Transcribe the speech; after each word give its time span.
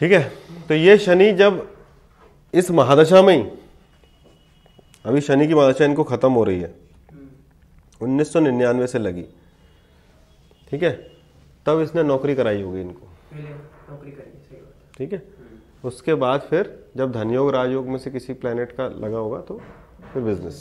ठीक 0.00 0.12
है? 0.12 0.22
तो 0.68 0.74
ये 0.74 0.96
शनि 0.98 1.32
जब 1.32 1.66
इस 2.54 2.70
महादशा 2.70 3.22
में 3.22 3.36
ही 3.36 3.42
अभी 5.04 5.20
शनि 5.20 5.46
की 5.46 5.54
महादशा 5.54 5.84
इनको 5.84 6.04
खत्म 6.04 6.32
हो 6.32 6.44
रही 6.44 6.60
है। 6.60 6.74
1999 8.00 8.86
से 8.86 8.98
लगी। 8.98 9.22
ठीक 10.70 10.82
है? 10.82 10.90
तब 11.66 11.80
इसने 11.80 12.02
नौकरी 12.02 12.34
कराई 12.34 12.62
होगी 12.62 12.80
इनको। 12.80 13.06
ठीक 14.98 15.12
है? 15.12 15.22
उसके 15.84 16.14
बाद 16.14 16.46
फिर 16.50 16.74
जब 16.96 17.12
धनयोग 17.12 17.50
राजयोग 17.54 17.88
में 17.88 17.98
से 17.98 18.10
किसी 18.10 18.32
प्लेनेट 18.34 18.72
का 18.72 18.88
लगा 18.88 19.18
होगा 19.18 19.40
तो 19.40 19.60
फिर 20.12 20.22
बिज़नेस 20.22 20.56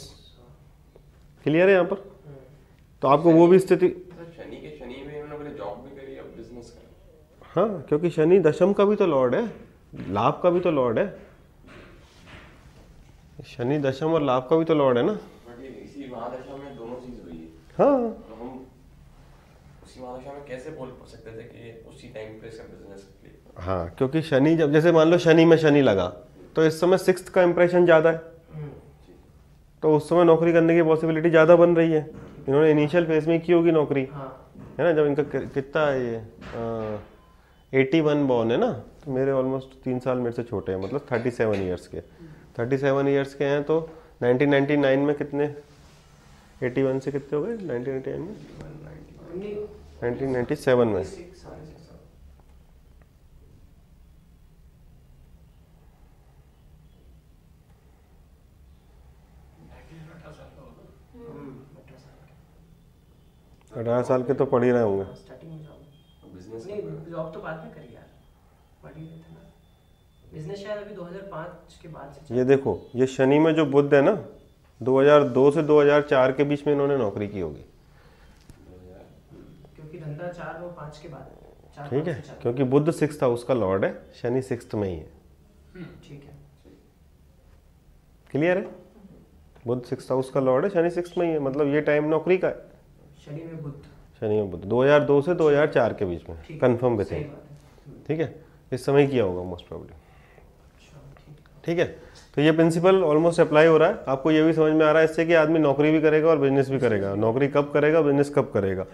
क्लियर 1.45 1.67
है 1.67 1.73
यहाँ 1.73 1.85
पर? 1.85 1.95
तो 3.01 3.07
आपको 3.07 3.31
वो 3.31 3.47
भी 3.47 3.59
स्थिति 3.59 3.85
मतलब 3.85 4.31
शनि 4.38 4.57
के 4.57 4.69
शनि 4.77 5.04
में 5.07 5.21
उन्होंने 5.21 5.43
पहले 5.43 5.57
जॉब 5.57 5.77
भी 5.79 5.95
करी 5.95 6.17
अब 6.17 6.33
बिज़नेस 6.38 6.69
करा 6.69 7.46
हाँ 7.57 7.85
क्योंकि 7.89 8.09
शनि 8.09 8.37
दशम 8.39 8.73
का 8.73 8.85
भी 8.85 8.95
तो 8.95 9.05
लॉर्ड 9.07 9.35
है 9.35 9.41
लाभ 10.09 10.39
का 10.43 10.49
भी 10.49 10.59
तो 10.59 10.71
लॉर्ड 10.71 10.99
है। 10.99 11.05
शनि 13.47 13.77
दशम 13.79 14.13
और 14.13 14.21
लाभ 14.23 14.47
का 14.49 14.57
भी 14.57 14.65
तो 14.65 14.73
लॉर्ड 14.75 14.97
है 14.97 15.04
ना। 15.05 15.13
इसी 15.13 16.11
महादशा 16.11 16.57
में 16.57 16.75
दोनों 16.77 16.96
चीज़ 16.97 17.21
हुई 17.23 17.37
है। 17.37 17.47
हाँ। 17.79 18.09
तो 18.27 18.35
हम 18.35 18.51
उसी 19.83 20.01
महादशा 20.01 20.33
में 20.33 20.46
कैसे 20.47 20.71
बोल 20.71 20.91
सकते 21.07 21.32
थे 21.32 21.43
कि 21.46 21.89
उसी 21.89 22.07
टाइम 22.09 22.39
पे 22.41 22.47
इसका 22.47 22.63
बिज़नेस 22.65 23.09
के 23.23 23.27
लिए 23.27 23.65
हाँ 23.65 23.89
क्योंकि 23.97 24.21
शनि 24.21 24.55
जब 24.55 24.74
जैसे 24.74 24.91
मान 24.91 25.11
लो 25.11 25.18
शनि 25.18 25.46
में 25.46 25.57
शनि 25.57 25.82
लगा 25.82 26.07
तो 26.55 26.65
इस 26.65 26.79
समय 26.82 26.97
सिक्स 26.99 27.29
का 27.29 27.41
इंप्रेशन 27.43 27.85
ज़्यादा 27.85 28.11
है। 28.11 28.18
तो 29.83 29.96
उस 29.97 30.10
समय 30.10 30.24
नौकरी 30.25 30.54
करने 30.54 30.75
की 30.75 30.83
पॉसिबिलिटी 30.83 31.29
ज़्यादा 31.29 31.55
बन 31.55 31.75
रही 31.75 31.91
है। 31.91 32.09
इन्होंने 32.47 32.71
इनिशियल 32.71 33.05
फ़ेज़ 33.05 33.30
में 33.30 33.39
की 33.41 33.53
होगी 33.53 33.71
नौकरी 33.73 34.08
हाँ। 34.13 34.33
है 34.80 34.85
ना 34.85 34.91
जब 34.94 35.05
इनका 35.08 35.23
कितना 35.53 35.89
ये 35.91 36.17
एटी 37.73 37.99
वन 38.02 38.25
बॉर्न 38.27 38.52
है 38.52 38.57
ना? 38.57 38.71
तो 39.05 39.11
मेरे 39.11 39.31
ऑलमोस्ट 39.31 39.73
तीन 39.83 39.99
साल 39.99 40.17
मेरे 40.17 40.31
से 40.31 40.44
छोटे 40.44 40.71
हैं 40.71 40.80
मतलब 40.81 41.05
थर्टी 41.11 41.31
सेवन 41.31 41.61
ईयर्स 41.61 41.88
के। 41.88 42.02
थर्टी 42.59 42.77
सेवन 42.77 43.07
ईयर्स 43.07 43.33
के 43.35 43.45
हैं 43.45 43.63
तो 43.63 43.79
नाइनटीन 44.21 44.49
नाइन्टी 44.49 44.77
नाइन 44.77 44.99
में 44.99 45.15
कितने? 45.17 45.53
एटी 46.63 46.83
वन 46.83 46.99
से 46.99 47.11
कितने 47.11 47.37
हो 47.37 47.43
गए? 47.43 47.57
नाइनटीन 47.57 47.93
नाइन्टी 47.93 48.11
नाइन 48.11 48.21
में? 48.21 48.35
नाइनटीन 50.03 50.31
नाइन्टी 50.31 50.55
सेवन 50.55 50.87
में। 50.87 51.03
अठारह 63.71 64.02
साल 64.03 64.23
के 64.23 64.33
तो 64.33 64.45
पढ़ 64.45 64.63
ही 64.63 64.69
रहे 64.71 64.81
होंगे 64.81 65.03
स्टार्टिंग 65.15 65.52
में 65.52 65.63
जॉब 65.63 66.33
बिज़नेस 66.33 66.65
नहीं 66.67 66.81
जॉब 67.11 67.33
तो 67.33 67.41
बाद 67.41 67.63
में 67.63 67.73
करी 67.73 67.95
यार। 67.95 68.05
पढ़ 68.83 68.91
रहे 68.91 69.05
ना 69.05 69.44
बिज़नेस 70.33 70.63
शायद 70.63 70.77
अभी 70.77 70.95
2005 70.95 71.80
के 71.81 71.88
बाद 71.88 72.16
से 72.17 72.36
ये 72.36 72.44
देखो 72.45 72.80
ये 72.95 73.08
शनि 73.08 73.39
में 73.39 73.53
जो 73.55 73.66
बुद्ध 73.66 73.94
है 73.94 74.02
ना 74.02 74.14
2002 74.81 75.49
से 75.52 75.64
2004 75.64 76.31
के 76.38 76.44
बीच 76.44 76.66
में 76.67 76.73
इन्होंने 76.73 76.97
नौकरी 76.97 77.27
की 77.27 77.39
होगी। 77.39 77.66
क्योंकि 79.75 79.99
धंधा 79.99 80.27
चार 80.27 80.61
और 80.64 80.72
पाँच 80.72 80.97
के 80.97 81.09
बाद 81.09 81.36
ठीक 81.89 82.08
है। 82.08 82.14
क्योंकि 82.41 82.64
बुद्ध 82.66 82.91
सिक्स 82.91 83.21
हाउस 83.23 83.44
का 83.44 83.53
लॉर्ड 83.53 83.86
है 83.86 83.92
शनि 84.21 84.42
सिक्स 84.42 84.73
में 84.75 84.88
ही 84.89 84.95
है। 84.95 85.86
ठीक 86.03 86.23
है। 86.23 86.36
क्लियर 88.31 88.58
है? 88.58 88.66
बुद्ध 89.67 89.83
सिक्स 89.86 90.11
हाउस 90.11 90.30
का 90.30 90.39
लॉर्ड 90.39 90.66
है 90.66 90.69
शनि 90.71 90.89
सिक्स 90.92 91.17
में 91.17 91.25
ही 91.25 91.31
है 91.33 91.39
मतलब 91.39 91.73
ये 91.73 91.81
टाइम 91.81 92.05
नौकरी 92.09 92.38
का 92.38 92.47
है। 92.47 92.66
शनि 93.25 93.44
में 93.44 93.61
बुद्ध। 93.64 93.75
शनि 94.21 94.35
में 94.35 94.49
बुद्ध 94.51 94.63
2002 94.65 95.21
से 95.21 95.33
2004 95.35 95.93
के 95.93 96.05
बीच 96.05 96.29
में। 96.29 96.37
ठीक 96.47 96.59
कंफर्म 96.61 96.91
है, 96.91 96.97
भी 96.97 97.03
थे 97.05 97.23
ठीक 98.07 98.19
है? 98.19 98.33
इस 98.71 98.85
समय 98.85 99.07
किया 99.07 99.23
होगा 99.23 99.43
मोस्ट 99.43 99.67
प्रॉब्लम 99.67 99.89
अच्छा, 99.89 100.99
ठीक। 101.65 101.79
है। 101.79 101.85
तो 102.35 102.41
ये 102.41 102.51
प्रिंसिपल 102.51 103.03
ऑलमोस्ट 103.03 103.39
अप्लाई 103.39 103.67
हो 103.67 103.77
रहा 103.77 103.89
है। 103.89 104.03
आपको 104.07 104.31
ये 104.31 104.41
भी 104.43 104.53
समझ 104.53 104.73
में 104.73 104.85
आ 104.85 104.91
रहा 104.91 105.01
है 105.01 105.05
इससे 105.05 105.25
कि 105.25 105.33
आदमी 105.33 105.59
नौकरी 105.59 105.91
भी 105.91 106.01
करेगा 106.01 106.29
और 106.29 106.37
बिज़नेस 106.37 106.69
भी 106.69 106.79
करेगा। 106.79 107.13
नौकरी 107.15 107.47
कब 107.47 107.71
करेगा 107.73 108.02
बिज़नेस 108.02 108.30
कब 108.36 108.52
करेगा? 108.53 108.86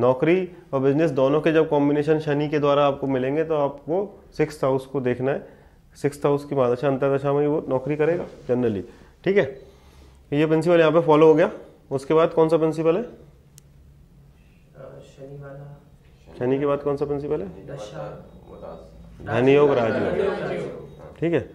नौकरी 0.00 0.48
और 0.72 0.80
बिज़नेस 0.80 1.10
दोनों 1.10 1.40
के 1.40 1.52
जब 1.52 1.68
कॉम्बिनेशन 1.68 2.18
शनि 2.18 2.48
के 2.48 2.58
द्वारा 2.58 2.86
आपको 2.86 3.06
मिलेंगे 3.06 3.44
तो 3.44 3.54
आपको 3.54 4.06
सिक्स 4.36 4.64
हाउस 4.64 4.86
को 4.86 5.00
देखना 5.00 5.30
है। 5.30 5.46
सिक्स 5.96 6.24
हाउस 6.24 6.44
की 6.44 6.54
महादशा 6.54 6.88
अंतरदशा 6.88 7.32
में 7.32 7.46
वो 7.46 7.64
नौकरी 7.68 7.96
करेगा 7.96 8.24
जनरली 8.48 8.82
ठीक 9.24 9.36
है? 9.36 9.44
ये 10.32 10.46
प्रिंसिपल 10.46 10.80
यहाँ 10.80 10.92
पे 10.92 11.00
फॉलो 11.00 11.26
हो 11.26 11.34
गया। 11.34 11.50
उसके 11.90 12.14
बाद 12.14 12.32
कौन 12.32 12.48
सा 12.48 12.56
प्रिंसिपल 12.56 12.96
है? 12.96 13.02
शनि 15.34 15.42
वाला। 15.42 16.36
शनि 16.38 16.58
के 16.58 16.66
बाद 16.66 16.80
कौन 16.80 16.96
सा 16.96 17.04
प्रिंसिपल 17.04 17.40
है? 17.40 17.46
उदास 18.50 18.78
धनयोग 19.26 19.70
राजयोग 19.70 21.16
ठीक 21.20 21.32
है। 21.32 21.48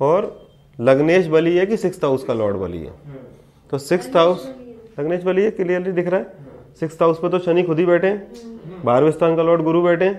और 0.00 0.48
लग्नेश 0.78 1.26
बली 1.28 1.56
है 1.56 1.66
कि 1.66 1.76
सिक्स 1.76 2.04
हाउस 2.04 2.24
का 2.24 2.34
लॉर्ड 2.34 2.56
बली 2.56 2.78
है? 2.78 2.92
तो 3.72 3.78
सिक्स 3.78 4.16
हाउस 4.16 4.46
लग्नेश 4.98 5.24
बली 5.24 5.42
है 5.44 5.50
क्लियरली 5.50 5.92
दिख 5.92 6.06
रहा 6.06 6.20
है? 6.20 6.48
सिक्स 6.80 7.02
हाउस 7.02 7.18
पे 7.18 7.28
तो 7.28 7.38
शनि 7.38 7.62
खुद 7.62 7.78
ही 7.78 7.86
बैठे 7.86 8.06
हैं। 8.06 8.84
बारहवें 8.84 9.10
स्थान 9.10 9.36
का 9.36 9.42
लॉर्ड 9.42 9.62
गुरु 9.62 9.82
बैठे 9.82 10.04
हैं। 10.04 10.18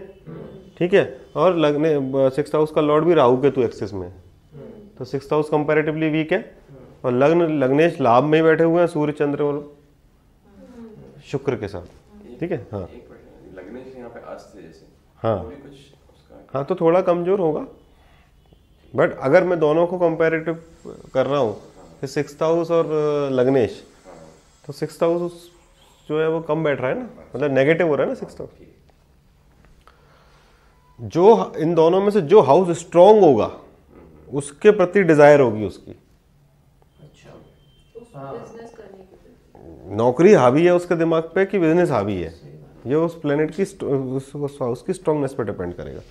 ठीक 0.78 0.94
है। 0.94 1.06
और 1.36 1.58
लगने 1.58 1.96
सिक्स 2.32 2.56
हाउस 2.56 2.72
का 2.72 2.82
लॉर्ड 2.82 3.06
भी 3.06 3.14
राहु 3.14 3.38
केतु 3.38 3.62
एक्सिस 3.62 3.94
में 3.94 4.12
तो 4.98 5.06
सिक्स 5.06 5.32
हाउस 5.34 5.50
कंपैरेटिवली 5.50 6.10
वीक 6.10 6.32
है। 6.34 6.44
और 7.06 7.12
लग्न 7.14 7.48
लग्नेश 7.60 8.00
लाभ 8.02 8.24
में 8.24 8.38
ही 8.38 8.44
बैठे 8.44 8.64
हुए 8.64 8.80
हैं 8.80 8.88
सूर्य 8.88 9.14
चंद्र 9.14 9.44
और 9.44 9.76
शुक्र 11.26 11.56
के 11.56 11.68
साथ। 11.68 12.01
ठीक 12.42 12.52
है? 12.52 12.58
हाँ। 12.72 12.86
क्वेश्चन 12.86 13.56
लग्नेश 13.56 13.96
यहाँ 13.98 14.10
पे 14.10 14.20
अस्त 14.34 14.56
जैसे। 14.56 14.86
हाँ। 15.20 15.52
हाँ। 16.54 16.64
तो 16.66 16.76
थोड़ा 16.76 17.02
कमज़ोर 17.02 17.40
होगा। 17.40 17.66
बट 18.94 19.18
अगर 19.20 19.44
मैं 19.44 19.60
दोनों 19.60 19.86
को 19.88 19.98
कंपैरेटिव 20.00 20.64
कर 21.14 21.26
रहा 21.26 21.40
हूँ 21.40 22.08
सिक्स 22.08 22.38
हाउस 22.42 22.72
और 22.72 22.88
लग्नेश 23.32 23.84
तो 24.68 24.74
सिक्स 24.74 25.02
हाउस 25.04 25.50
जो 26.10 26.22
है 26.22 26.28
वो 26.30 26.40
कम 26.42 26.64
बैठ 26.64 26.80
रहा 26.82 26.90
है 26.90 26.98
ना? 27.00 27.10
मतलब 27.36 27.52
नेगेटिव 27.52 27.88
हो 27.88 27.96
रहा 27.96 28.04
है 28.04 28.10
ना 28.10 28.20
सिक्स 28.20 28.40
हाउस 28.40 28.50
जो 31.00 31.54
इन 31.58 31.74
दोनों 31.76 32.02
में 32.02 32.10
से 32.12 32.22
जो 32.24 32.42
हाउस 32.42 32.78
स्ट्रांग 32.80 33.22
होगा 33.24 33.52
उसके 34.34 34.72
प्रति 34.72 35.04
डिज़ायर 35.04 35.40
होगी 35.40 35.66
उसकी। 35.66 35.92
अच्छा। 37.02 37.32
नौकरी 39.96 40.34
हावी 40.34 40.66
है 40.66 40.74
उसके 40.76 40.96
दिमाग 40.96 41.24
पे 41.36 41.46
कि 41.46 41.60
बिज़नेस 41.60 41.90
हावी 41.92 42.16
है? 42.16 42.34
ये 42.88 42.96
उस 42.96 43.20
प्लेनेट 43.22 43.52
की 43.56 43.64
उस, 43.64 44.36
उस 44.36 44.58
हाउस 44.62 44.82
की 44.82 44.94
स्ट्रांगनेस 44.94 45.34
पे 45.34 45.44
डिपेंड 45.44 45.74
करेगा। 45.74 46.02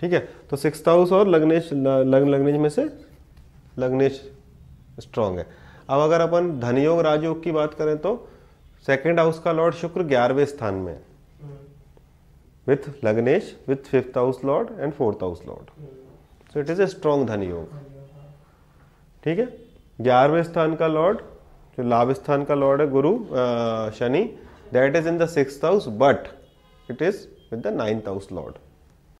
ठीक 0.00 0.12
है? 0.12 0.18
तो 0.50 0.56
सिक्स 0.56 0.82
हाउस 0.88 1.12
और 1.12 1.28
लग्नेश 1.28 1.72
लग, 1.72 2.28
लग्नेश 2.28 2.56
में 2.56 2.68
से 2.68 2.88
लग्नेश 3.78 4.20
स्ट्रांग 5.00 5.38
है। 5.38 5.46
अब 5.88 6.00
अगर 6.00 6.20
अपन 6.20 6.58
धनयोग 6.60 7.00
राजयोग 7.00 7.42
की 7.42 7.52
बात 7.52 7.74
करें 7.74 7.96
तो 7.98 8.16
सेकेंड 8.86 9.20
हाउस 9.20 9.38
का 9.38 9.52
लॉर्ड 9.52 9.74
शुक्र 9.74 10.02
ग्यारहवें 10.04 10.44
स्थान 10.46 10.74
में 10.74 10.98
with 12.66 12.88
लग्नेश 13.04 13.54
with 13.68 13.76
fifth 13.86 14.16
house 14.18 14.44
lord 14.44 14.68
and 14.78 14.92
fourth 14.92 15.22
house 15.22 15.42
lord 15.46 15.70
so 16.52 16.60
it 16.60 16.70
is 16.70 16.82
a 16.82 16.86
strong 16.86 17.28
धनयोग। 17.28 17.78
ठीक 19.24 19.38
है? 19.38 19.46
ग्यारहवें 20.00 20.42
स्थान 20.42 20.74
का 20.74 20.86
लॉर्ड 20.86 21.18
जो 21.76 21.82
लाभ 21.82 22.12
स्थान 22.12 22.44
का 22.44 22.54
लॉर्ड 22.54 22.80
है, 22.80 22.88
Guru 22.90 23.18
Shani 23.96 24.22
that 24.72 24.96
is 24.96 25.08
in 25.08 25.18
the 25.18 25.26
six 25.28 25.64
house 25.64 25.88
but 25.98 26.28
it 26.88 27.02
is 27.02 27.26
with 27.52 27.66
the 27.66 27.74
ninth 27.76 28.08
house 28.08 28.32
lord 28.32 28.54